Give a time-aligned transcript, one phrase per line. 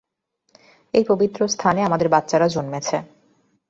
[0.93, 2.97] এই পবিত্র স্থানে আমাদের বাচ্চারা জন্মেছে।